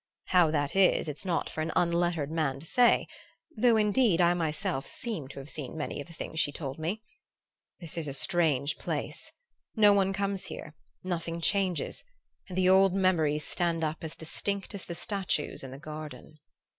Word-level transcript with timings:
How 0.29 0.49
that 0.49 0.75
is, 0.75 1.07
it's 1.07 1.25
not 1.25 1.47
for 1.47 1.61
an 1.61 1.71
unlettered 1.75 2.31
man 2.31 2.59
to 2.59 2.65
say; 2.65 3.05
though 3.55 3.77
indeed 3.77 4.19
I 4.19 4.33
myself 4.33 4.87
seem 4.87 5.27
to 5.27 5.37
have 5.37 5.47
seen 5.47 5.77
many 5.77 6.01
of 6.01 6.07
the 6.07 6.13
things 6.13 6.39
she 6.39 6.51
told 6.51 6.79
me. 6.79 7.03
This 7.79 7.99
is 7.99 8.07
a 8.07 8.13
strange 8.13 8.77
place. 8.79 9.31
No 9.75 9.93
one 9.93 10.11
comes 10.11 10.45
here, 10.45 10.73
nothing 11.03 11.39
changes, 11.39 12.03
and 12.49 12.57
the 12.57 12.67
old 12.67 12.95
memories 12.95 13.45
stand 13.45 13.83
up 13.83 13.97
as 14.03 14.15
distinct 14.15 14.73
as 14.73 14.85
the 14.85 14.95
statues 14.95 15.63
in 15.63 15.69
the 15.69 15.77
garden.... 15.77 16.39